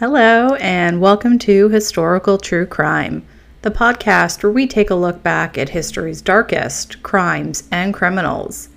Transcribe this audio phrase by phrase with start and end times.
[0.00, 3.26] Hello, and welcome to Historical True Crime,
[3.62, 8.68] the podcast where we take a look back at history's darkest crimes and criminals.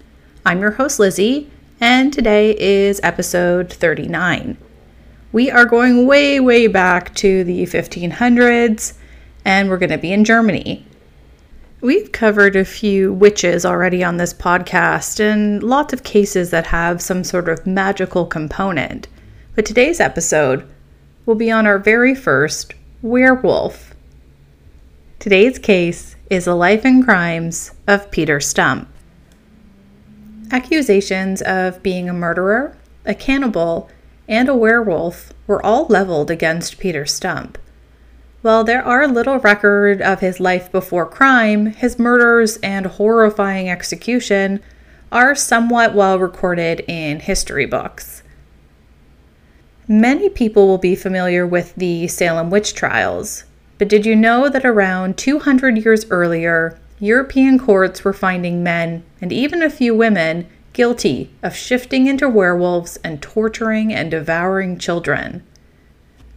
[0.48, 1.48] I'm your host, Lizzie,
[1.80, 4.58] and today is episode 39.
[5.32, 8.94] We are going way, way back to the 1500s,
[9.46, 10.88] and we're going to be in Germany.
[11.82, 17.00] We've covered a few witches already on this podcast and lots of cases that have
[17.00, 19.08] some sort of magical component.
[19.54, 20.68] But today's episode,
[21.26, 23.94] will be on our very first werewolf.
[25.20, 28.88] Today's case is the life and crimes of Peter Stump.
[30.52, 33.90] Accusations of being a murderer, a cannibal,
[34.28, 37.58] and a werewolf were all leveled against Peter Stump.
[38.42, 44.62] While there are little record of his life before crime, his murders and horrifying execution
[45.12, 48.21] are somewhat well recorded in history books.
[49.92, 53.44] Many people will be familiar with the Salem witch trials,
[53.78, 59.34] but did you know that around 200 years earlier, European courts were finding men, and
[59.34, 65.44] even a few women, guilty of shifting into werewolves and torturing and devouring children?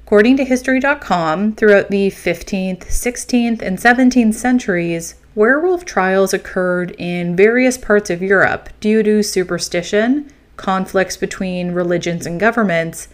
[0.05, 7.79] According to History.com, throughout the 15th, 16th, and 17th centuries, werewolf trials occurred in various
[7.79, 13.07] parts of Europe due to superstition, conflicts between religions and governments,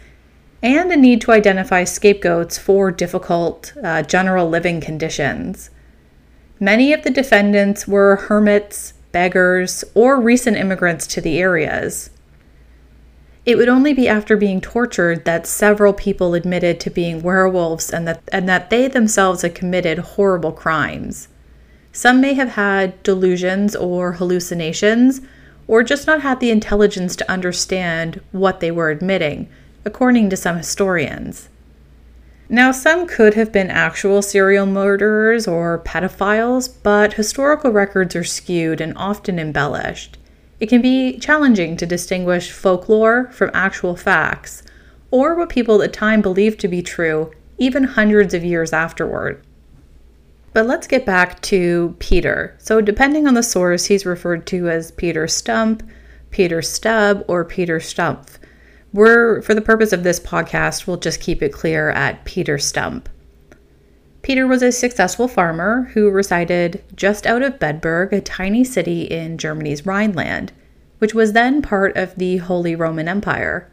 [0.62, 5.70] and a need to identify scapegoats for difficult uh, general living conditions.
[6.58, 12.10] Many of the defendants were hermits, beggars, or recent immigrants to the areas.
[13.46, 18.06] It would only be after being tortured that several people admitted to being werewolves and
[18.06, 21.28] that, and that they themselves had committed horrible crimes.
[21.92, 25.22] Some may have had delusions or hallucinations,
[25.66, 29.48] or just not had the intelligence to understand what they were admitting,
[29.84, 31.48] according to some historians.
[32.48, 38.80] Now, some could have been actual serial murderers or pedophiles, but historical records are skewed
[38.80, 40.18] and often embellished.
[40.58, 44.64] It can be challenging to distinguish folklore from actual facts,
[45.12, 49.42] or what people at the time believed to be true, even hundreds of years afterward.
[50.52, 52.56] But let's get back to Peter.
[52.58, 55.88] So, depending on the source, he's referred to as Peter Stump,
[56.30, 58.38] Peter Stubb, or Peter Stumpf.
[58.92, 63.08] We're, for the purpose of this podcast, we'll just keep it clear at Peter Stump.
[64.22, 69.38] Peter was a successful farmer who resided just out of Bedburg, a tiny city in
[69.38, 70.52] Germany's Rhineland,
[70.98, 73.70] which was then part of the Holy Roman Empire.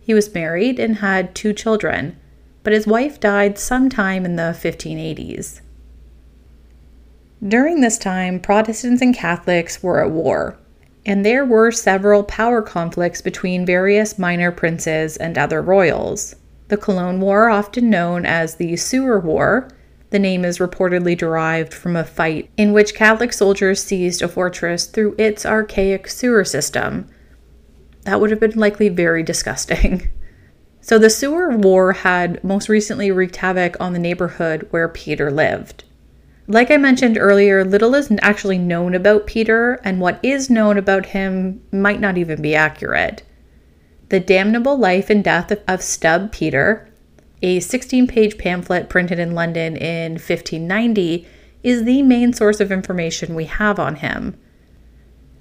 [0.00, 2.16] He was married and had two children,
[2.62, 5.60] but his wife died sometime in the 1580s.
[7.46, 10.58] During this time, Protestants and Catholics were at war,
[11.08, 16.36] and there were several power conflicts between various minor princes and other royals.
[16.68, 19.70] The Cologne War, often known as the Sewer War,
[20.10, 24.84] the name is reportedly derived from a fight in which Catholic soldiers seized a fortress
[24.84, 27.08] through its archaic sewer system.
[28.02, 30.10] That would have been likely very disgusting.
[30.80, 35.84] So, the Sewer War had most recently wreaked havoc on the neighborhood where Peter lived.
[36.50, 41.04] Like I mentioned earlier, little is actually known about Peter, and what is known about
[41.04, 43.22] him might not even be accurate.
[44.08, 46.88] The Damnable Life and Death of Stub Peter,
[47.42, 51.28] a 16 page pamphlet printed in London in 1590,
[51.62, 54.34] is the main source of information we have on him.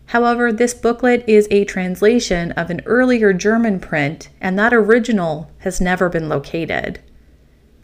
[0.07, 5.79] However, this booklet is a translation of an earlier German print, and that original has
[5.79, 6.99] never been located.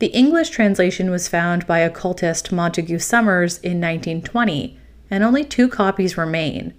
[0.04, 4.78] The English translation was found by occultist Montague Summers in 1920,
[5.10, 6.74] and only two copies remain.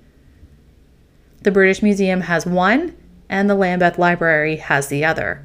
[1.41, 2.95] The British Museum has one,
[3.31, 5.43] and the Lambeth Library has the other.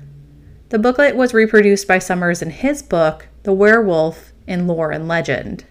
[0.67, 5.63] The booklet was reproduced by Summers in his book, The Werewolf in Lore and Legend.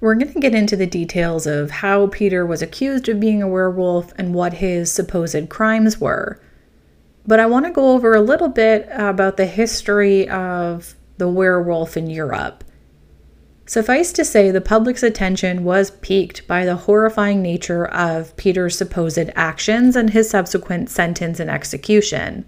[0.00, 3.46] We're going to get into the details of how Peter was accused of being a
[3.46, 6.40] werewolf and what his supposed crimes were.
[7.28, 11.94] But I want to go over a little bit about the history of the werewolf
[11.94, 12.64] in Europe.
[13.66, 19.30] Suffice to say, the public's attention was piqued by the horrifying nature of Peter's supposed
[19.34, 22.46] actions and his subsequent sentence and execution.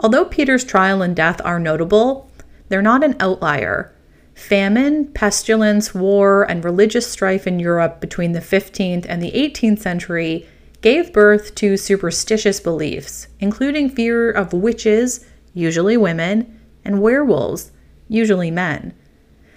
[0.00, 2.30] Although Peter's trial and death are notable,
[2.70, 3.94] they're not an outlier.
[4.34, 10.48] Famine, pestilence, war, and religious strife in Europe between the 15th and the 18th century
[10.80, 17.72] gave birth to superstitious beliefs, including fear of witches, usually women, and werewolves,
[18.08, 18.94] usually men.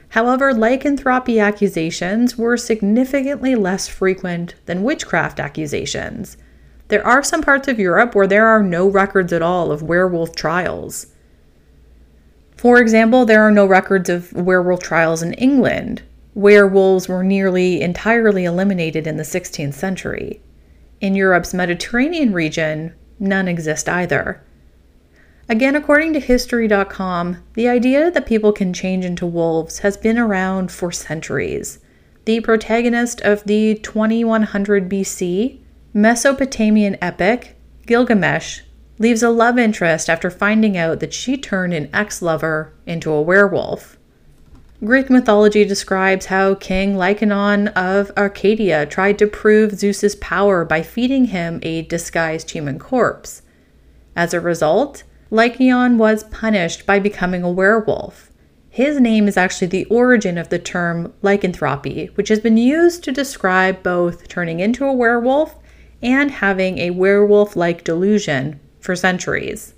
[0.09, 6.35] However, lycanthropy accusations were significantly less frequent than witchcraft accusations.
[6.89, 10.35] There are some parts of Europe where there are no records at all of werewolf
[10.35, 11.07] trials.
[12.57, 16.01] For example, there are no records of werewolf trials in England.
[16.35, 20.41] Werewolves were nearly entirely eliminated in the 16th century.
[21.01, 24.43] In Europe's Mediterranean region, none exist either.
[25.49, 30.71] Again, according to History.com, the idea that people can change into wolves has been around
[30.71, 31.79] for centuries.
[32.25, 35.59] The protagonist of the 2100 BC
[35.91, 37.57] Mesopotamian epic,
[37.87, 38.61] Gilgamesh,
[38.99, 43.21] leaves a love interest after finding out that she turned an ex lover into a
[43.21, 43.97] werewolf.
[44.83, 51.25] Greek mythology describes how King Lycaon of Arcadia tried to prove Zeus's power by feeding
[51.25, 53.43] him a disguised human corpse.
[54.15, 58.31] As a result, Lycaon was punished by becoming a werewolf.
[58.71, 63.11] His name is actually the origin of the term lycanthropy, which has been used to
[63.11, 65.59] describe both turning into a werewolf
[66.01, 69.75] and having a werewolf like delusion for centuries.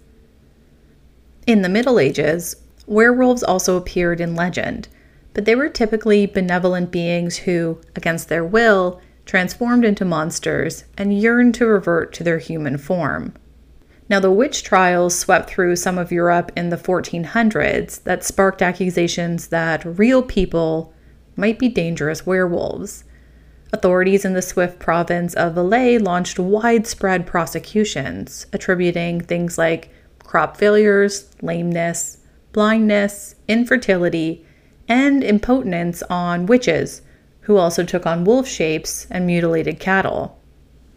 [1.46, 4.88] In the Middle Ages, werewolves also appeared in legend,
[5.34, 11.56] but they were typically benevolent beings who, against their will, transformed into monsters and yearned
[11.56, 13.34] to revert to their human form.
[14.10, 19.48] Now, the witch trials swept through some of Europe in the 1400s that sparked accusations
[19.48, 20.94] that real people
[21.36, 23.06] might be dangerous werewolves.
[23.72, 29.90] Authorities in the Swiss province of Valais launched widespread prosecutions, attributing things like
[30.20, 32.20] crop failures, lameness,
[32.52, 34.46] blindness, infertility,
[34.88, 37.02] and impotence on witches,
[37.42, 40.40] who also took on wolf shapes and mutilated cattle.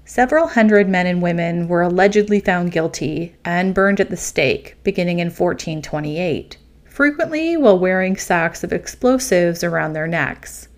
[0.04, 5.18] Several hundred men and women were allegedly found guilty and burned at the stake beginning
[5.18, 10.68] in 1428, frequently while wearing sacks of explosives around their necks.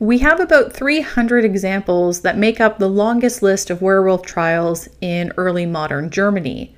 [0.00, 5.32] We have about 300 examples that make up the longest list of werewolf trials in
[5.36, 6.74] early modern Germany.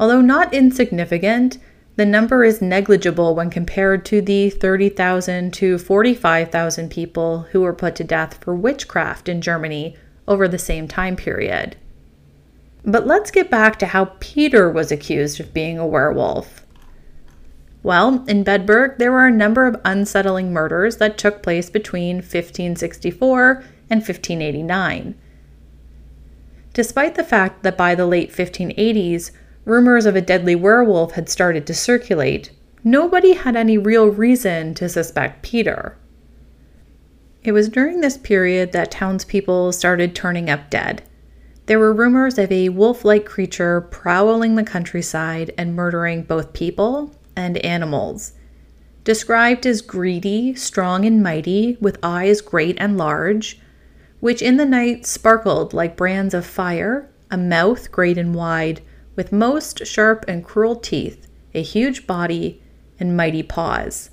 [0.00, 1.58] Although not insignificant,
[1.96, 7.94] the number is negligible when compared to the 30,000 to 45,000 people who were put
[7.96, 9.96] to death for witchcraft in Germany
[10.26, 11.76] over the same time period.
[12.84, 16.66] But let's get back to how Peter was accused of being a werewolf.
[17.82, 23.64] Well, in Bedburg, there were a number of unsettling murders that took place between 1564
[23.90, 25.14] and 1589.
[26.72, 29.30] Despite the fact that by the late 1580s,
[29.64, 32.50] rumors of a deadly werewolf had started to circulate,
[32.82, 35.96] nobody had any real reason to suspect Peter.
[37.42, 41.02] It was during this period that townspeople started turning up dead.
[41.66, 47.14] There were rumors of a wolf like creature prowling the countryside and murdering both people
[47.36, 48.32] and animals.
[49.02, 53.60] Described as greedy, strong, and mighty, with eyes great and large,
[54.20, 58.80] which in the night sparkled like brands of fire, a mouth great and wide,
[59.16, 62.62] with most sharp and cruel teeth, a huge body,
[62.98, 64.10] and mighty paws.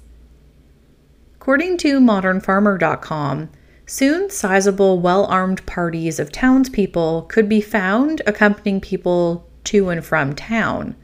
[1.36, 3.50] According to modernfarmer.com,
[3.86, 10.34] soon sizable, well armed parties of townspeople could be found accompanying people to and from
[10.36, 10.96] town.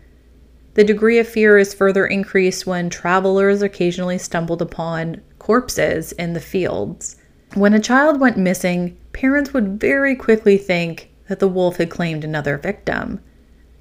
[0.75, 6.39] The degree of fear is further increased when travelers occasionally stumbled upon corpses in the
[6.39, 7.15] fields.
[7.55, 12.23] When a child went missing, parents would very quickly think that the wolf had claimed
[12.23, 13.21] another victim.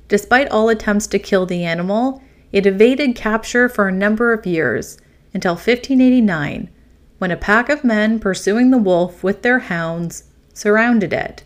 [0.08, 2.22] Despite all attempts to kill the animal,
[2.52, 4.98] it evaded capture for a number of years
[5.34, 6.70] until 1589,
[7.18, 11.42] when a pack of men pursuing the wolf with their hounds surrounded it.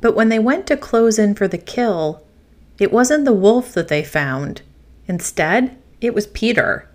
[0.00, 2.22] But when they went to close in for the kill,
[2.78, 4.62] it wasn't the wolf that they found.
[5.06, 6.88] Instead, it was Peter.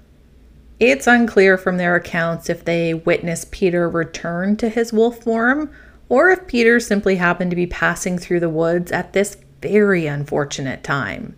[0.79, 5.71] It's unclear from their accounts if they witnessed Peter return to his wolf form
[6.09, 10.83] or if Peter simply happened to be passing through the woods at this very unfortunate
[10.83, 11.35] time.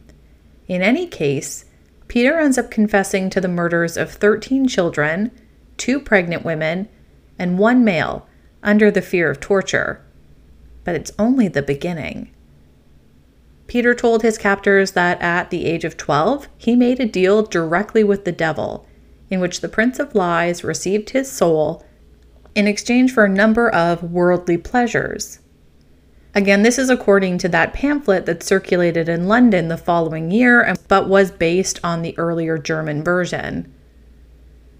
[0.68, 1.66] In any case,
[2.08, 5.32] Peter ends up confessing to the murders of 13 children,
[5.78, 6.88] two pregnant women,
[7.40, 8.28] and one male
[8.62, 10.02] under the fear of torture.
[10.84, 12.30] But it's only the beginning.
[13.68, 18.04] Peter told his captors that at the age of 12, he made a deal directly
[18.04, 18.86] with the devil,
[19.30, 21.84] in which the Prince of Lies received his soul
[22.56, 25.40] in exchange for a number of worldly pleasures.
[26.36, 31.08] Again, this is according to that pamphlet that circulated in London the following year, but
[31.08, 33.72] was based on the earlier German version.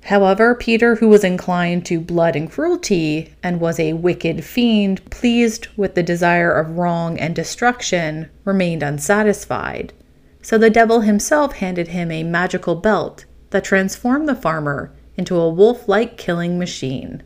[0.06, 5.68] However, Peter, who was inclined to blood and cruelty and was a wicked fiend, pleased
[5.78, 9.94] with the desire of wrong and destruction, remained unsatisfied.
[10.42, 15.50] So the devil himself handed him a magical belt that transformed the farmer into a
[15.50, 17.24] wolf like killing machine.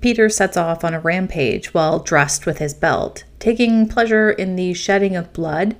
[0.00, 4.72] Peter sets off on a rampage while dressed with his belt, taking pleasure in the
[4.72, 5.76] shedding of blood,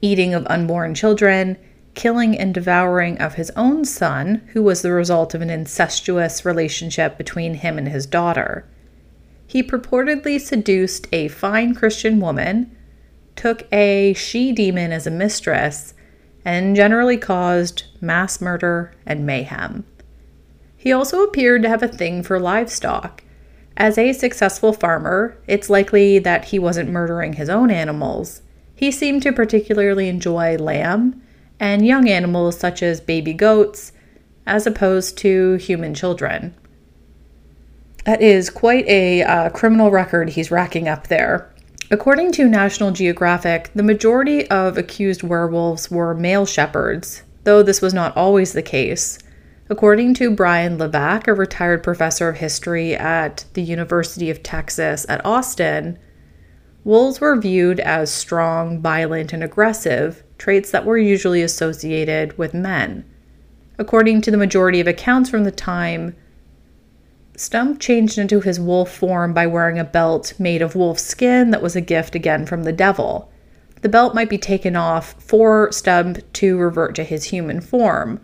[0.00, 1.56] eating of unborn children,
[1.94, 7.18] killing and devouring of his own son, who was the result of an incestuous relationship
[7.18, 8.64] between him and his daughter.
[9.46, 12.74] He purportedly seduced a fine Christian woman,
[13.36, 15.92] took a she demon as a mistress,
[16.44, 19.84] and generally caused mass murder and mayhem.
[20.76, 23.22] He also appeared to have a thing for livestock.
[23.80, 28.42] As a successful farmer, it's likely that he wasn't murdering his own animals.
[28.74, 31.22] He seemed to particularly enjoy lamb
[31.58, 33.92] and young animals such as baby goats,
[34.46, 36.54] as opposed to human children.
[38.04, 41.50] That is quite a uh, criminal record he's racking up there.
[41.90, 47.94] According to National Geographic, the majority of accused werewolves were male shepherds, though this was
[47.94, 49.18] not always the case.
[49.70, 55.24] According to Brian Levack, a retired professor of history at the University of Texas at
[55.24, 55.96] Austin,
[56.82, 63.04] wolves were viewed as strong, violent, and aggressive, traits that were usually associated with men.
[63.78, 66.16] According to the majority of accounts from the time,
[67.36, 71.62] Stump changed into his wolf form by wearing a belt made of wolf skin that
[71.62, 73.30] was a gift again from the devil.
[73.82, 78.20] The belt might be taken off for Stump to revert to his human form.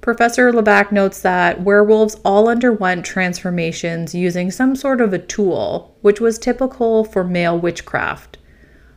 [0.00, 6.20] Professor Levack notes that werewolves all underwent transformations using some sort of a tool, which
[6.20, 8.38] was typical for male witchcraft.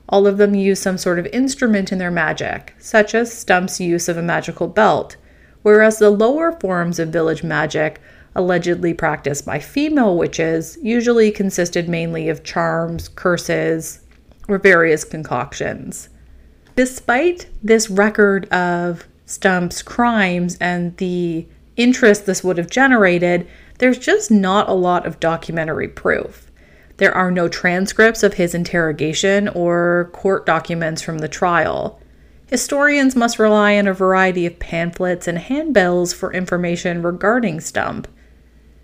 [0.07, 4.07] All of them used some sort of instrument in their magic, such as Stump's use
[4.07, 5.17] of a magical belt,
[5.62, 8.00] whereas the lower forms of village magic,
[8.36, 14.00] allegedly practiced by female witches, usually consisted mainly of charms, curses,
[14.48, 16.10] or various concoctions.
[16.75, 23.48] Despite this record of Stump's crimes and the interest this would have generated,
[23.80, 26.51] there's just not a lot of documentary proof.
[26.98, 32.00] There are no transcripts of his interrogation or court documents from the trial.
[32.48, 38.08] Historians must rely on a variety of pamphlets and handbills for information regarding Stump.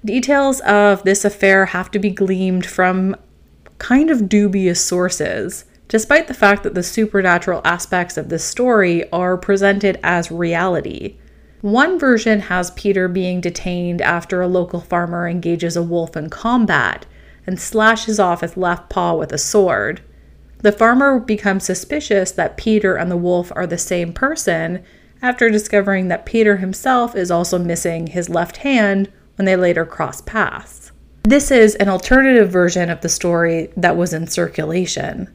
[0.04, 3.16] Details of this affair have to be gleaned from
[3.78, 9.36] kind of dubious sources, despite the fact that the supernatural aspects of this story are
[9.36, 11.18] presented as reality.
[11.62, 17.06] One version has Peter being detained after a local farmer engages a wolf in combat
[17.46, 20.02] and slashes off his left paw with a sword.
[20.60, 24.84] The farmer becomes suspicious that Peter and the wolf are the same person
[25.22, 30.22] after discovering that Peter himself is also missing his left hand when they later cross
[30.22, 30.92] paths.
[31.24, 35.34] This is an alternative version of the story that was in circulation.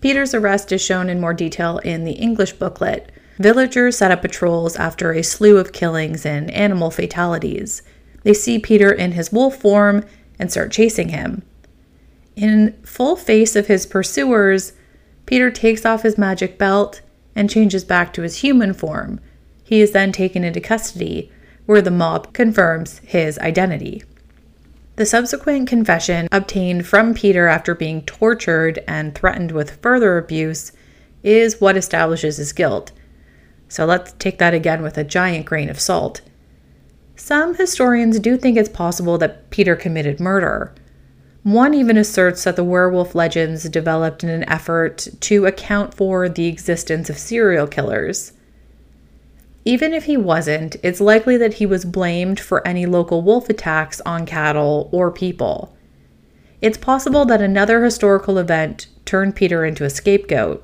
[0.00, 3.12] Peter's arrest is shown in more detail in the English booklet.
[3.38, 7.82] Villagers set up patrols after a slew of killings and animal fatalities.
[8.22, 10.04] They see Peter in his wolf form
[10.38, 11.42] and start chasing him.
[12.36, 14.72] In full face of his pursuers,
[15.26, 17.02] Peter takes off his magic belt
[17.34, 19.20] and changes back to his human form.
[19.62, 21.30] He is then taken into custody,
[21.66, 24.02] where the mob confirms his identity.
[25.00, 30.72] The subsequent confession obtained from Peter after being tortured and threatened with further abuse
[31.22, 32.92] is what establishes his guilt.
[33.66, 36.20] So let's take that again with a giant grain of salt.
[37.16, 40.74] Some historians do think it's possible that Peter committed murder.
[41.44, 46.46] One even asserts that the werewolf legends developed in an effort to account for the
[46.46, 48.34] existence of serial killers.
[49.64, 54.00] Even if he wasn't, it's likely that he was blamed for any local wolf attacks
[54.02, 55.76] on cattle or people.
[56.62, 60.62] It's possible that another historical event turned Peter into a scapegoat.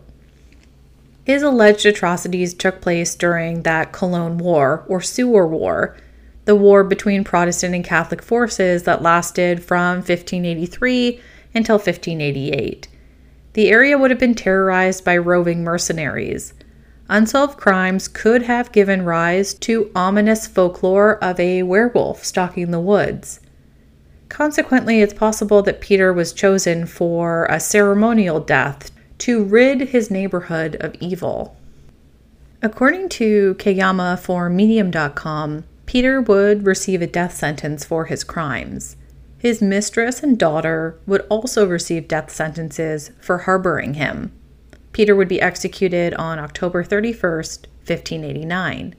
[1.25, 5.97] His alleged atrocities took place during that Cologne War, or Sewer War,
[6.45, 11.21] the war between Protestant and Catholic forces that lasted from 1583
[11.55, 12.89] until 1588.
[13.55, 16.55] The area would have been terrorized by roving mercenaries.
[17.09, 23.41] Unsolved crimes could have given rise to ominous folklore of a werewolf stalking the woods.
[24.29, 30.77] Consequently, it's possible that Peter was chosen for a ceremonial death to rid his neighborhood
[30.81, 31.57] of evil.
[32.61, 38.97] According to Kageyama for Medium.com, Peter would receive a death sentence for his crimes.
[39.39, 44.33] His mistress and daughter would also receive death sentences for harboring him.
[44.97, 48.95] Peter would be executed on October 31st, 1589.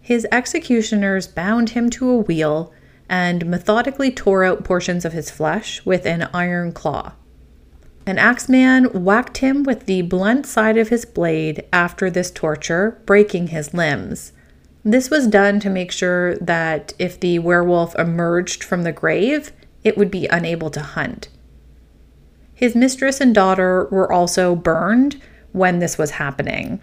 [0.00, 2.72] His executioners bound him to a wheel
[3.08, 7.12] and methodically tore out portions of his flesh with an iron claw.
[8.06, 13.46] An axeman whacked him with the blunt side of his blade after this torture, breaking
[13.46, 14.32] his limbs.
[14.84, 19.52] This was done to make sure that if the werewolf emerged from the grave,
[19.84, 21.28] it would be unable to hunt.
[22.62, 26.80] His mistress and daughter were also burned when this was happening.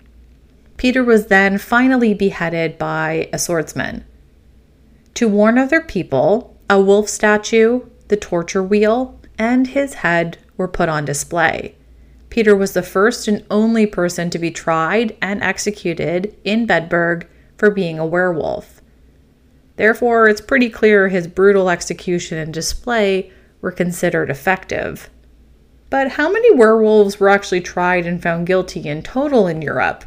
[0.75, 4.03] Peter was then finally beheaded by a swordsman.
[5.13, 10.89] To warn other people, a wolf statue, the torture wheel, and his head were put
[10.89, 11.75] on display.
[12.29, 17.71] Peter was the first and only person to be tried and executed in Bedburg for
[17.71, 18.81] being a werewolf.
[19.77, 23.31] Therefore, it's pretty clear his brutal execution and display
[23.61, 25.09] were considered effective.
[25.89, 30.05] But how many werewolves were actually tried and found guilty in total in Europe?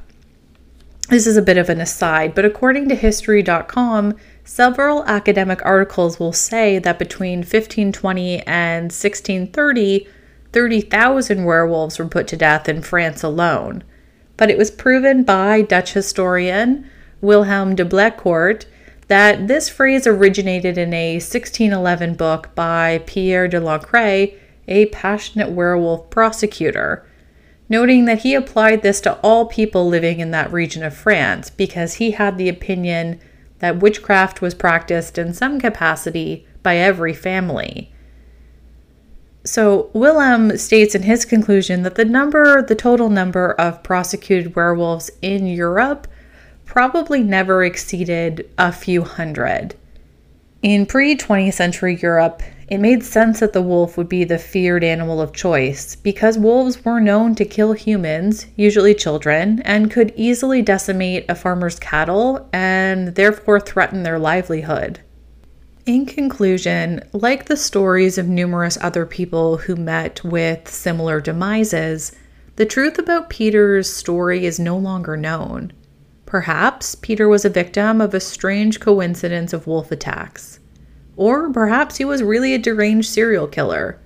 [1.08, 6.32] This is a bit of an aside, but according to History.com, several academic articles will
[6.32, 10.06] say that between 1520 and 1630,
[10.52, 13.82] 30,000 werewolves were put to death in France alone.
[14.36, 16.88] But it was proven by Dutch historian
[17.20, 18.66] Willem de Blecourt
[19.08, 24.34] that this phrase originated in a 1611 book by Pierre de Lancre,
[24.68, 27.06] a passionate werewolf prosecutor
[27.68, 31.94] noting that he applied this to all people living in that region of France because
[31.94, 33.18] he had the opinion
[33.60, 37.90] that witchcraft was practiced in some capacity by every family.
[39.44, 45.10] So, Willem states in his conclusion that the number, the total number of prosecuted werewolves
[45.22, 46.06] in Europe
[46.64, 49.74] probably never exceeded a few hundred.
[50.62, 54.84] In pre 20th century Europe, it made sense that the wolf would be the feared
[54.84, 60.62] animal of choice because wolves were known to kill humans, usually children, and could easily
[60.62, 65.00] decimate a farmer's cattle and therefore threaten their livelihood.
[65.84, 72.12] In conclusion, like the stories of numerous other people who met with similar demises,
[72.54, 75.72] the truth about Peter's story is no longer known.
[76.32, 80.60] Perhaps Peter was a victim of a strange coincidence of wolf attacks.
[81.16, 84.00] Or perhaps he was really a deranged serial killer.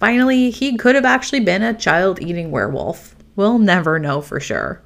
[0.00, 3.16] Finally, he could have actually been a child eating werewolf.
[3.36, 4.82] We'll never know for sure.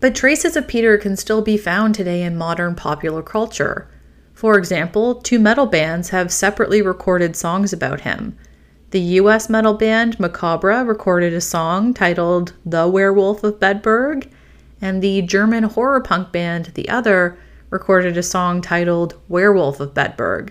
[0.00, 3.88] But traces of Peter can still be found today in modern popular culture.
[4.32, 8.36] For example, two metal bands have separately recorded songs about him.
[8.90, 14.30] The US metal band Macabre recorded a song titled The Werewolf of Bedburg,
[14.80, 17.38] and the German horror punk band The Other
[17.70, 20.50] recorded a song titled Werewolf of Bedburg.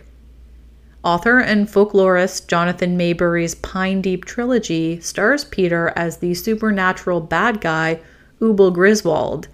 [1.04, 8.00] Author and folklorist Jonathan Maberry's Pine Deep trilogy stars Peter as the supernatural bad guy
[8.40, 9.48] Ubel Griswold.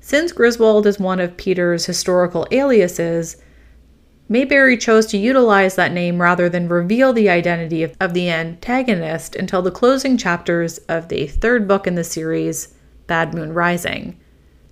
[0.00, 3.36] Since Griswold is one of Peter's historical aliases,
[4.28, 9.36] Maberry chose to utilize that name rather than reveal the identity of, of, the antagonist
[9.36, 12.74] until the closing chapters of the third book in the series,
[13.06, 14.18] Bad Moon Rising.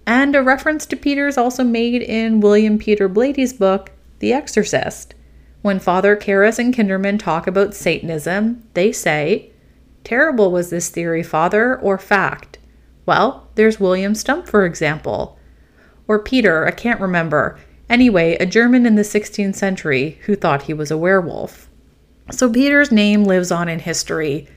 [0.07, 5.15] And a reference to Peter is also made in William Peter Blatty's book, The Exorcist.
[5.63, 9.51] When Father Karras and Kinderman talk about Satanism, they say,
[10.05, 12.59] Terrible was this theory, Father, or fact?
[13.07, 15.39] Well, there's William Stump, for example.
[16.07, 17.59] Or Peter, I can't remember.
[17.89, 21.71] Anyway, a German in the 16th century who thought he was a werewolf.
[22.31, 24.49] So Peter's name lives on in history.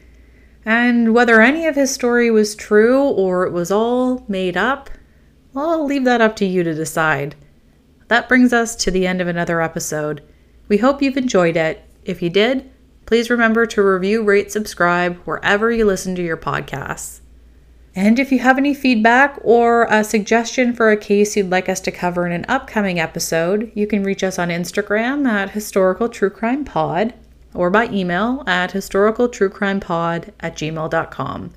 [0.66, 4.90] And whether any of his story was true or it was all made up,
[5.58, 7.34] well, I'll leave that up to you to decide.
[8.10, 10.22] That brings us to the end of another episode.
[10.67, 11.84] We hope you've enjoyed it.
[12.06, 12.70] If you did,
[13.08, 17.22] please remember to review, rate, subscribe wherever you listen to your podcasts.
[17.96, 21.80] And if you have any feedback or a suggestion for a case you'd like us
[21.80, 26.30] to cover in an upcoming episode, you can reach us on Instagram at Historical True
[26.30, 27.15] Crime Pod
[27.56, 31.54] or by email at historicaltruecrimepod at gmail.com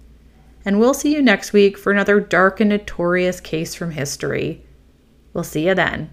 [0.64, 4.64] and we'll see you next week for another dark and notorious case from history.
[5.32, 6.10] We'll see you then.